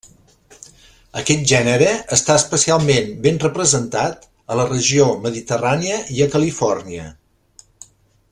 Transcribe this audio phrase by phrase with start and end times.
[1.23, 7.07] Aquest gènere està especialment ben representat a la regió mediterrània i a Califòrnia.